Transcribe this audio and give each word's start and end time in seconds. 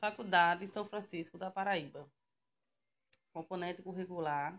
Faculdade 0.00 0.68
São 0.68 0.84
Francisco 0.84 1.36
da 1.36 1.50
Paraíba. 1.50 2.08
Componente 3.32 3.82
curricular. 3.82 4.56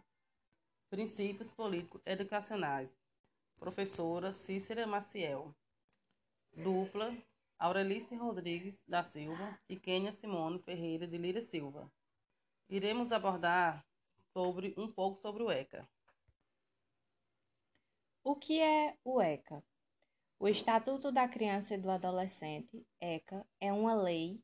Princípios 0.89 1.50
políticos 1.50 2.01
educacionais. 2.05 2.92
Professora 3.57 4.33
Cícera 4.33 4.85
Maciel. 4.85 5.55
Dupla 6.53 7.15
Aurelice 7.57 8.15
Rodrigues 8.15 8.83
da 8.86 9.02
Silva 9.02 9.57
e 9.70 9.77
Kênia 9.77 10.11
Simone 10.11 10.59
Ferreira 10.59 11.07
de 11.07 11.17
Lira 11.17 11.41
Silva. 11.41 11.89
Iremos 12.69 13.13
abordar 13.13 13.85
sobre 14.33 14.73
um 14.77 14.91
pouco 14.91 15.21
sobre 15.21 15.41
o 15.41 15.49
ECA. 15.49 15.87
O 18.21 18.35
que 18.35 18.59
é 18.59 18.97
o 19.05 19.21
ECA? 19.21 19.63
O 20.37 20.49
Estatuto 20.49 21.13
da 21.13 21.29
Criança 21.29 21.75
e 21.75 21.77
do 21.77 21.89
Adolescente, 21.89 22.85
ECA, 22.99 23.47
é 23.59 23.71
uma 23.71 23.95
lei 23.95 24.43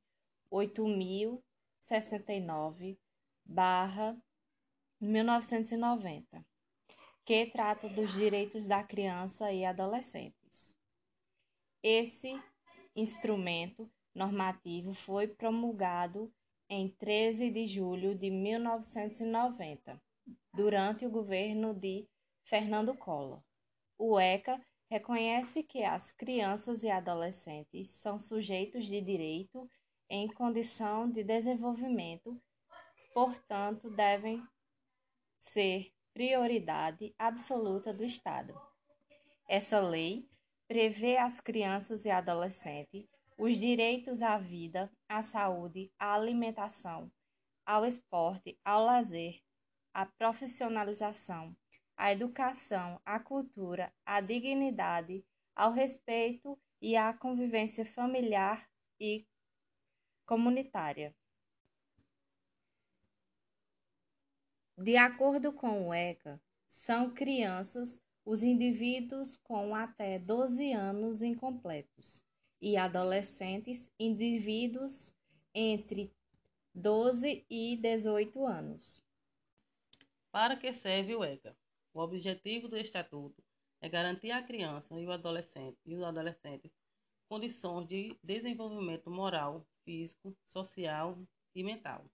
8069 0.50 2.98
1990, 5.00 6.46
que 7.24 7.46
trata 7.48 7.90
dos 7.90 8.12
direitos 8.14 8.68
da 8.68 8.84
criança 8.84 9.52
e 9.52 9.66
adolescentes. 9.66 10.76
Esse 11.84 12.42
instrumento 12.96 13.92
normativo 14.14 14.94
foi 14.94 15.28
promulgado 15.28 16.32
em 16.70 16.90
13 16.90 17.52
de 17.52 17.68
julho 17.68 18.16
de 18.16 18.32
1990, 18.32 20.02
durante 20.54 21.06
o 21.06 21.12
governo 21.12 21.74
de 21.74 22.08
Fernando 22.44 22.96
Collor. 22.96 23.44
O 23.98 24.20
ECA 24.20 24.60
reconhece 24.90 25.62
que 25.62 25.84
as 25.84 26.12
crianças 26.12 26.84
e 26.84 26.90
adolescentes 26.90 27.92
são 27.92 28.20
sujeitos 28.20 28.86
de 28.86 29.02
direito 29.02 29.70
em 30.10 30.28
condição 30.28 31.10
de 31.10 31.24
desenvolvimento, 31.24 32.40
portanto, 33.14 33.90
devem 33.90 34.44
ser 35.40 35.92
prioridade 36.14 37.14
absoluta 37.18 37.94
do 37.94 38.04
Estado. 38.04 38.54
Essa 39.48 39.80
lei 39.80 40.28
prevê 40.68 41.18
às 41.18 41.40
crianças 41.40 42.06
e 42.06 42.10
adolescentes 42.10 43.06
os 43.38 43.58
direitos 43.58 44.22
à 44.22 44.38
vida, 44.38 44.90
à 45.10 45.22
saúde, 45.22 45.92
à 46.00 46.14
alimentação, 46.14 47.12
ao 47.66 47.86
esporte, 47.86 48.58
ao 48.64 48.84
lazer, 48.86 49.42
à 49.94 50.06
profissionalização, 50.06 51.56
à 51.98 52.12
educação, 52.12 53.00
à 53.06 53.20
cultura, 53.20 53.94
à 54.06 54.22
dignidade, 54.22 55.24
ao 55.56 55.72
respeito 55.72 56.58
e 56.82 56.96
à 56.96 57.14
convivência 57.14 57.86
familiar 57.86 58.68
e 59.00 59.26
comunitária. 60.26 61.16
De 64.78 64.98
acordo 64.98 65.54
com 65.54 65.88
o 65.88 65.94
ECA, 65.94 66.42
são 66.68 67.14
crianças 67.14 68.02
os 68.26 68.44
indivíduos 68.44 69.38
com 69.38 69.76
até 69.76 70.20
12 70.20 70.74
anos 70.74 71.22
incompletos 71.22 72.24
e 72.62 72.76
adolescentes 72.76 73.94
indivíduos 74.00 75.16
entre 75.54 76.12
12 76.74 77.46
e 77.50 77.78
18 77.78 78.46
anos. 78.46 79.06
Para 80.32 80.58
que 80.58 80.74
serve 80.74 81.16
o 81.16 81.24
ECA? 81.24 81.56
O 81.94 82.02
objetivo 82.02 82.68
do 82.68 82.78
Estatuto 82.78 83.42
é 83.80 83.88
garantir 83.88 84.32
à 84.32 84.44
criança 84.44 85.00
e 85.00 85.06
o 85.06 85.12
adolescente 85.12 85.78
e 85.86 85.96
os 85.96 86.04
adolescentes 86.04 86.72
condições 87.28 87.88
de 87.88 88.18
desenvolvimento 88.24 89.10
moral, 89.10 89.66
físico, 89.84 90.36
social 90.44 91.18
e 91.54 91.64
mental, 91.64 92.06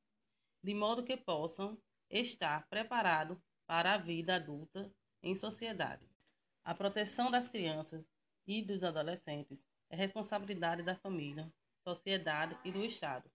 de 0.63 0.73
modo 0.73 1.03
que 1.03 1.17
possam 1.17 1.77
estar 2.09 2.67
preparados 2.67 3.37
para 3.65 3.93
a 3.93 3.97
vida 3.97 4.35
adulta 4.35 4.91
em 5.23 5.35
sociedade. 5.35 6.05
A 6.63 6.73
proteção 6.75 7.31
das 7.31 7.49
crianças 7.49 8.09
e 8.45 8.61
dos 8.61 8.83
adolescentes 8.83 9.63
é 9.89 9.95
responsabilidade 9.95 10.83
da 10.83 10.95
família, 10.95 11.51
sociedade 11.83 12.57
e 12.63 12.71
do 12.71 12.83
Estado. 12.83 13.29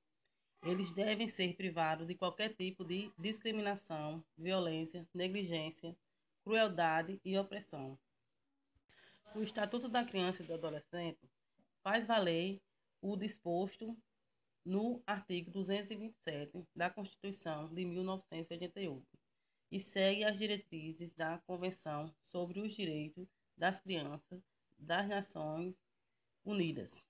Eles 0.62 0.91
devem 0.93 1.28
ser 1.28 1.54
privados 1.54 2.06
de 2.06 2.14
qualquer 2.14 2.54
tipo 2.54 2.84
de 2.84 3.12
discriminação, 3.19 4.25
violência, 4.37 5.06
negligência, 5.14 5.97
crueldade 6.43 7.20
e 7.25 7.37
opressão. 7.38 7.98
O 9.34 9.43
Estatuto 9.43 9.88
da 9.88 10.04
Criança 10.04 10.43
e 10.43 10.47
do 10.47 10.54
Adolescente 10.54 11.28
faz 11.86 12.04
valer 12.04 12.60
o 13.00 13.16
disposto 13.16 13.97
no 14.64 15.00
artigo 15.06 15.52
227 15.52 16.66
da 16.74 16.91
Constituição 16.91 17.72
de 17.72 17.84
1988 17.84 19.06
e 19.70 19.78
segue 19.78 20.25
as 20.25 20.36
diretrizes 20.36 21.12
da 21.12 21.38
Convenção 21.46 22.12
sobre 22.25 22.58
os 22.58 22.75
Direitos 22.75 23.28
das 23.56 23.80
Crianças 23.80 24.42
das 24.76 25.06
Nações 25.06 25.76
Unidas. 26.44 27.06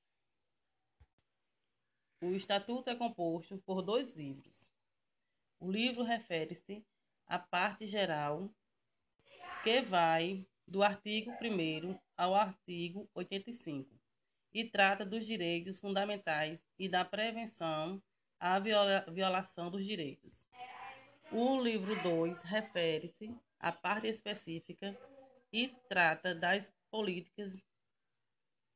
O 2.21 2.33
Estatuto 2.33 2.91
é 2.91 2.95
composto 2.95 3.57
por 3.65 3.81
dois 3.81 4.13
livros. 4.13 4.71
O 5.59 5.73
livro 5.73 6.03
refere-se 6.03 6.85
à 7.27 7.39
parte 7.39 7.87
geral, 7.87 8.51
que 9.65 9.81
vai 9.81 10.47
do 10.69 10.83
artigo 10.83 11.31
1 11.31 11.99
ao 12.15 12.35
artigo 12.35 13.09
85, 13.15 13.96
e 14.57 14.65
trata 14.65 15.05
dos 15.05 15.27
direitos 15.27 15.79
fundamentais 15.79 16.67
e 16.79 16.89
da 16.89 17.05
prevenção 17.05 18.03
à 18.41 18.59
viola 18.59 19.05
violação 19.13 19.71
dos 19.71 19.85
direitos. 19.85 20.49
O 21.31 21.61
livro 21.61 21.95
2 22.03 22.43
refere-se 22.43 23.37
à 23.61 23.71
parte 23.71 24.07
específica 24.07 24.99
e 25.53 25.69
trata 25.91 26.35
das 26.35 26.75
políticas 26.91 27.63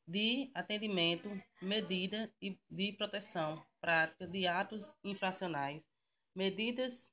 de 0.07 0.51
atendimento, 0.53 1.31
medida 1.63 2.31
de 2.69 2.93
proteção, 2.93 3.65
prática 3.81 4.27
de 4.27 4.47
atos 4.47 4.95
infracionais, 5.03 5.83
medidas 6.35 7.11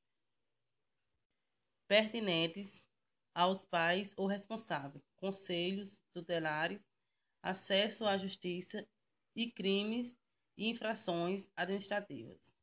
pertinentes 1.88 2.83
aos 3.33 3.63
pais 3.63 4.13
ou 4.17 4.27
responsáveis, 4.27 5.09
conselhos 5.16 6.03
tutelares, 6.11 6.81
acesso 7.47 8.05
à 8.05 8.17
justiça 8.17 8.85
e 9.35 9.49
crimes 9.49 10.19
e 10.57 10.69
infrações 10.69 11.49
administrativas. 11.55 12.53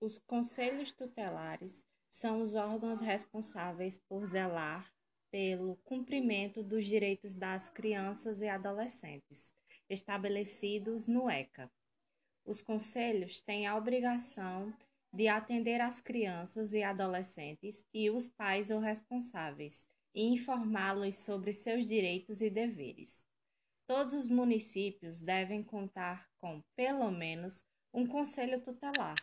Os 0.00 0.18
conselhos 0.18 0.92
tutelares 0.92 1.86
são 2.10 2.40
os 2.40 2.54
órgãos 2.54 3.00
responsáveis 3.00 3.98
por 3.98 4.24
zelar 4.26 4.92
pelo 5.30 5.76
cumprimento 5.84 6.62
dos 6.62 6.84
direitos 6.84 7.34
das 7.34 7.68
crianças 7.68 8.40
e 8.40 8.48
adolescentes, 8.48 9.54
estabelecidos 9.88 11.08
no 11.08 11.28
ECA. 11.28 11.70
Os 12.44 12.62
conselhos 12.62 13.40
têm 13.40 13.66
a 13.66 13.76
obrigação 13.76 14.72
de 15.12 15.28
atender 15.28 15.80
as 15.80 16.00
crianças 16.00 16.72
e 16.74 16.82
adolescentes 16.82 17.84
e 17.92 18.10
os 18.10 18.28
pais 18.28 18.70
ou 18.70 18.78
responsáveis 18.78 19.88
e 20.16 20.24
informá-los 20.24 21.18
sobre 21.18 21.52
seus 21.52 21.86
direitos 21.86 22.40
e 22.40 22.48
deveres. 22.48 23.26
Todos 23.86 24.14
os 24.14 24.26
municípios 24.26 25.20
devem 25.20 25.62
contar 25.62 26.26
com, 26.40 26.62
pelo 26.74 27.10
menos, 27.10 27.62
um 27.92 28.06
conselho 28.06 28.60
tutelar 28.60 29.14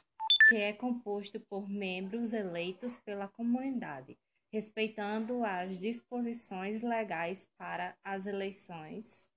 que 0.48 0.58
é 0.58 0.74
composto 0.74 1.40
por 1.40 1.70
membros 1.70 2.34
eleitos 2.34 2.98
pela 2.98 3.28
comunidade, 3.28 4.18
respeitando 4.52 5.44
as 5.44 5.80
disposições 5.80 6.82
legais 6.82 7.46
para 7.58 7.98
as 8.04 8.26
eleições 8.26 9.32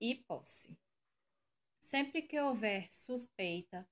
e 0.00 0.14
posse. 0.14 0.76
Sempre 1.80 2.22
que 2.22 2.40
houver 2.40 2.90
suspeita 2.90 3.86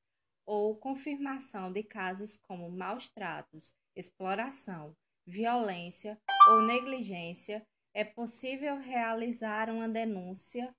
ou 0.46 0.76
confirmação 0.76 1.70
de 1.70 1.82
casos 1.82 2.38
como 2.38 2.70
maus 2.70 3.08
tratos, 3.08 3.74
exploração, 3.94 4.96
violência 5.26 6.20
ou 6.48 6.62
negligência, 6.62 7.66
é 7.94 8.04
possível 8.04 8.76
realizar 8.78 9.70
uma 9.70 9.88
denúncia, 9.88 10.74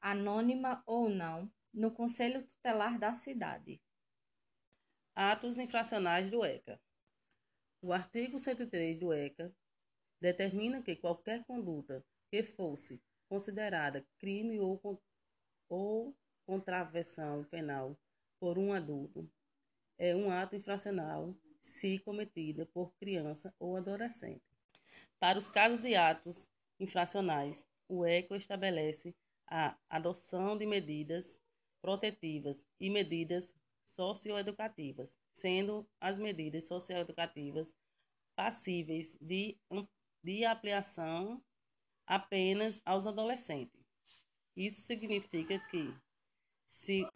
anônima 0.00 0.82
ou 0.86 1.08
não, 1.08 1.50
no 1.72 1.90
Conselho 1.90 2.44
Tutelar 2.44 2.98
da 2.98 3.14
cidade. 3.14 3.80
Atos 5.14 5.58
infracionais 5.58 6.30
do 6.30 6.44
ECA. 6.44 6.80
O 7.80 7.92
artigo 7.92 8.38
103 8.38 8.98
do 8.98 9.12
ECA 9.12 9.54
determina 10.20 10.82
que 10.82 10.96
qualquer 10.96 11.44
conduta 11.44 12.04
que 12.30 12.42
fosse 12.42 13.02
considerada 13.28 14.06
crime 14.18 14.60
ou, 14.60 14.80
ou 15.68 16.16
contravenção 16.44 17.44
penal 17.44 17.98
por 18.38 18.58
um 18.58 18.72
adulto 18.72 19.28
é 19.98 20.14
um 20.14 20.30
ato 20.30 20.54
infracional 20.54 21.34
se 21.66 21.98
cometida 21.98 22.64
por 22.66 22.94
criança 22.94 23.52
ou 23.58 23.76
adolescente. 23.76 24.40
Para 25.18 25.36
os 25.36 25.50
casos 25.50 25.82
de 25.82 25.96
atos 25.96 26.48
infracionais, 26.78 27.66
o 27.88 28.06
ECO 28.06 28.36
estabelece 28.36 29.14
a 29.48 29.76
adoção 29.90 30.56
de 30.56 30.64
medidas 30.64 31.40
protetivas 31.82 32.64
e 32.78 32.88
medidas 32.88 33.52
socioeducativas, 33.88 35.12
sendo 35.32 35.84
as 36.00 36.20
medidas 36.20 36.68
socioeducativas 36.68 37.74
passíveis 38.36 39.18
de, 39.20 39.58
de 40.22 40.44
aplicação 40.44 41.42
apenas 42.06 42.80
aos 42.84 43.08
adolescentes. 43.08 43.84
Isso 44.56 44.82
significa 44.82 45.58
que, 45.68 45.92
se 46.68 47.06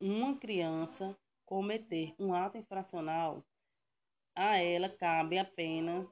uma 0.00 0.38
criança 0.38 1.14
cometer 1.44 2.14
um 2.18 2.32
ato 2.32 2.56
infracional, 2.56 3.42
a 4.38 4.56
ela 4.56 4.88
cabe 4.88 5.36
apenas 5.36 6.06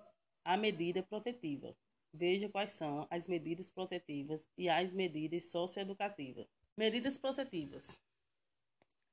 a 0.45 0.57
medida 0.57 1.01
protetiva. 1.01 1.73
Veja 2.13 2.49
quais 2.49 2.73
são 2.73 3.07
as 3.09 3.29
medidas 3.29 3.71
protetivas 3.71 4.49
e 4.59 4.69
as 4.69 4.93
medidas 4.93 5.45
socioeducativas. 5.51 6.49
Medidas 6.77 7.17
protetivas: 7.17 7.97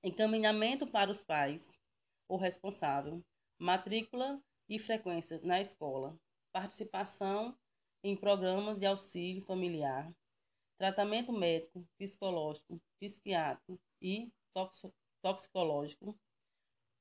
encaminhamento 0.03 0.87
para 0.87 1.11
os 1.11 1.21
pais 1.21 1.77
ou 2.27 2.37
responsável, 2.37 3.23
matrícula 3.59 4.41
e 4.67 4.79
frequência 4.79 5.39
na 5.43 5.61
escola, 5.61 6.17
participação 6.51 7.55
em 8.03 8.15
programas 8.17 8.79
de 8.79 8.87
auxílio 8.87 9.43
familiar, 9.43 10.11
tratamento 10.79 11.31
médico, 11.31 11.85
psicológico, 11.99 12.81
psiquiátrico 12.99 13.79
e 14.01 14.33
toxicológico, 15.21 16.17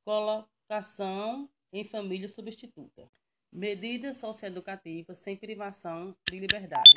colocação 0.05 1.49
em 1.73 1.85
família 1.85 2.29
substituta, 2.29 3.11
medidas 3.51 4.19
socioeducativas 4.19 5.19
sem 5.19 5.37
privação 5.37 6.15
de 6.31 6.39
liberdade. 6.39 6.91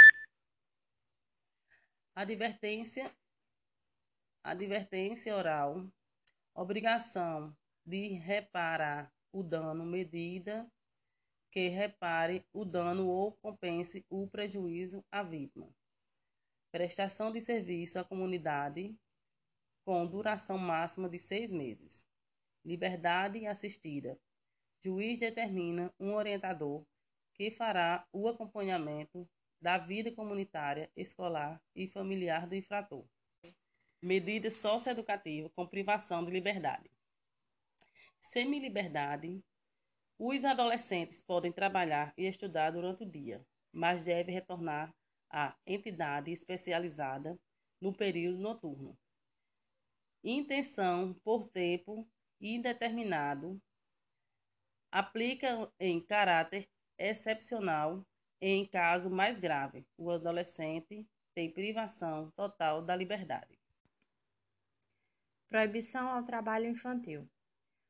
Advertência, 2.13 3.15
advertência 4.43 5.35
oral, 5.35 5.89
obrigação 6.53 7.55
de 7.85 8.07
reparar 8.09 9.11
o 9.31 9.41
dano, 9.41 9.85
medida 9.85 10.69
que 11.51 11.69
repare 11.69 12.45
o 12.51 12.65
dano 12.65 13.07
ou 13.07 13.31
compense 13.37 14.05
o 14.09 14.27
prejuízo 14.29 15.05
à 15.09 15.23
vítima. 15.23 15.73
Prestação 16.69 17.31
de 17.31 17.39
serviço 17.39 17.97
à 17.97 18.03
comunidade 18.03 18.93
com 19.85 20.05
duração 20.05 20.57
máxima 20.57 21.07
de 21.07 21.17
seis 21.17 21.53
meses. 21.53 22.07
Liberdade 22.65 23.45
assistida. 23.45 24.19
Juiz 24.85 25.17
determina 25.17 25.91
um 25.99 26.13
orientador 26.13 26.85
que 27.33 27.49
fará 27.49 28.07
o 28.13 28.27
acompanhamento 28.27 29.27
da 29.59 29.79
vida 29.79 30.11
comunitária, 30.11 30.91
escolar 30.95 31.59
e 31.75 31.87
familiar 31.87 32.45
do 32.45 32.53
infrator. 32.53 33.03
Medida 33.99 34.51
socioeducativa 34.51 35.49
com 35.55 35.65
privação 35.65 36.23
de 36.23 36.29
liberdade. 36.29 36.91
Semi-liberdade 38.21 39.43
os 40.19 40.45
adolescentes 40.45 41.19
podem 41.19 41.51
trabalhar 41.51 42.13
e 42.15 42.27
estudar 42.27 42.69
durante 42.69 43.01
o 43.01 43.09
dia, 43.09 43.43
mas 43.73 44.05
devem 44.05 44.35
retornar 44.35 44.93
à 45.31 45.57
entidade 45.65 46.31
especializada 46.31 47.39
no 47.81 47.91
período 47.91 48.37
noturno. 48.37 48.95
Intenção 50.23 51.15
por 51.23 51.47
tempo 51.47 52.07
indeterminado 52.39 53.59
aplica 54.95 55.69
em 55.77 55.99
caráter 55.99 56.69
excepcional 56.97 58.07
em 58.39 58.65
caso 58.65 59.09
mais 59.09 59.41
grave. 59.41 59.85
O 59.97 60.09
adolescente 60.09 61.05
tem 61.33 61.51
privação 61.51 62.31
total 62.31 62.81
da 62.81 62.95
liberdade. 62.95 63.59
Proibição 65.49 66.07
ao 66.07 66.23
trabalho 66.23 66.67
infantil. 66.67 67.29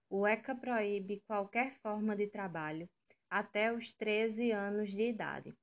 O 0.09 0.25
ECA 0.25 0.55
proíbe 0.55 1.21
qualquer 1.27 1.75
forma 1.75 2.15
de 2.15 2.25
trabalho 2.25 2.89
até 3.29 3.71
os 3.71 3.93
13 3.93 4.49
anos 4.51 4.89
de 4.91 5.03
idade. 5.03 5.55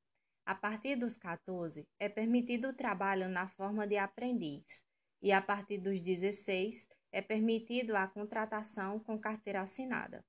A 0.47 0.55
partir 0.55 0.95
dos 0.95 1.17
14, 1.17 1.89
é 1.99 2.09
permitido 2.09 2.69
o 2.69 2.77
trabalho 2.77 3.29
na 3.29 3.49
forma 3.49 3.85
de 3.85 3.97
aprendiz, 3.97 4.85
e 5.21 5.33
a 5.33 5.43
partir 5.43 5.79
dos 5.79 6.01
16, 6.01 6.89
é 7.11 7.21
permitido 7.21 7.97
a 7.97 8.07
contratação 8.07 9.01
com 9.01 9.19
carteira 9.19 9.63
assinada. 9.63 10.25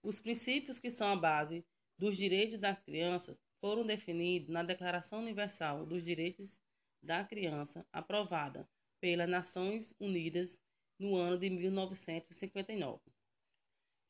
Os 0.03 0.21
princípios 0.21 0.79
que 0.79 0.91
são 0.91 1.11
a 1.11 1.17
base 1.17 1.65
dos 1.99 2.17
Direitos 2.17 2.59
das 2.59 2.83
Crianças 2.83 3.39
foram 3.61 3.87
definidos 3.87 4.49
na 4.49 4.63
Declaração 4.63 5.21
Universal 5.21 5.87
dos 5.87 6.05
Direitos 6.05 6.61
da 7.03 7.25
Criança, 7.25 7.87
aprovada 7.91 8.69
pelas 9.01 9.29
Nações 9.29 9.95
Unidas 9.99 10.61
no 10.99 11.17
ano 11.17 11.39
de 11.39 11.49
1959. 11.49 13.01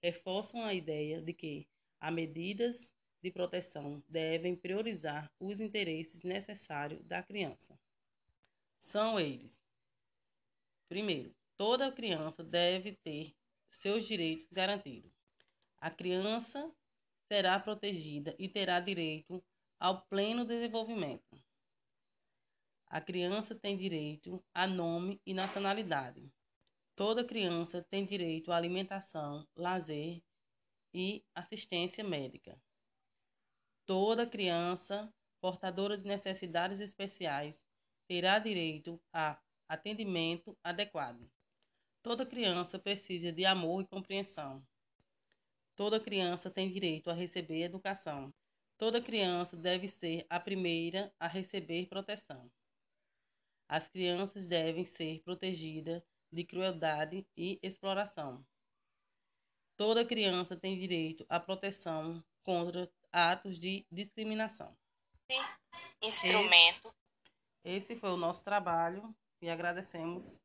Reforçam 0.02 0.64
a 0.64 0.74
ideia 0.74 1.22
de 1.22 1.32
que 1.32 1.68
as 2.00 2.12
medidas 2.12 2.92
de 3.22 3.30
proteção 3.30 4.02
devem 4.08 4.56
priorizar 4.56 5.30
os 5.38 5.60
interesses 5.60 6.22
necessários 6.22 7.04
da 7.04 7.22
criança. 7.22 7.78
São 8.80 9.20
eles: 9.20 9.62
primeiro, 10.88 11.34
toda 11.56 11.92
criança 11.92 12.42
deve 12.42 12.96
ter 13.04 13.36
seus 13.70 14.06
direitos 14.06 14.48
garantidos. 14.50 15.12
A 15.78 15.90
criança 15.90 16.70
será 17.28 17.58
protegida 17.60 18.34
e 18.38 18.48
terá 18.48 18.80
direito 18.80 19.42
ao 19.78 20.02
pleno 20.06 20.44
desenvolvimento. 20.44 21.40
A 22.86 23.00
criança 23.00 23.54
tem 23.54 23.76
direito 23.76 24.44
a 24.52 24.66
nome 24.66 25.20
e 25.24 25.32
nacionalidade. 25.32 26.28
Toda 26.96 27.24
criança 27.24 27.86
tem 27.88 28.04
direito 28.04 28.50
à 28.50 28.56
alimentação, 28.56 29.46
lazer 29.54 30.20
e 30.92 31.24
assistência 31.34 32.02
médica. 32.02 32.60
Toda 33.86 34.26
criança 34.26 35.12
portadora 35.40 35.96
de 35.96 36.04
necessidades 36.04 36.80
especiais 36.80 37.62
terá 38.10 38.40
direito 38.40 39.00
a 39.12 39.40
atendimento 39.68 40.58
adequado. 40.64 41.30
Toda 42.02 42.26
criança 42.26 42.76
precisa 42.76 43.30
de 43.30 43.44
amor 43.44 43.84
e 43.84 43.86
compreensão. 43.86 44.66
Toda 45.76 46.00
criança 46.00 46.50
tem 46.50 46.68
direito 46.68 47.08
a 47.08 47.14
receber 47.14 47.62
educação. 47.62 48.34
Toda 48.76 49.00
criança 49.00 49.56
deve 49.56 49.86
ser 49.86 50.26
a 50.28 50.40
primeira 50.40 51.14
a 51.20 51.28
receber 51.28 51.86
proteção. 51.86 52.50
As 53.68 53.86
crianças 53.86 54.44
devem 54.44 54.84
ser 54.84 55.22
protegidas 55.22 56.02
de 56.32 56.42
crueldade 56.42 57.24
e 57.36 57.60
exploração. 57.62 58.44
Toda 59.76 60.04
criança 60.04 60.56
tem 60.56 60.76
direito 60.76 61.24
à 61.28 61.38
proteção 61.38 62.20
contra 62.42 62.90
atos 63.12 63.56
de 63.56 63.86
discriminação. 63.88 64.76
Instrumento. 66.02 66.92
Esse, 67.64 67.96
foi 67.96 68.10
o 68.10 68.16
nosso 68.16 68.42
trabalho 68.44 69.14
e 69.40 69.50
agradecemos 69.50 70.40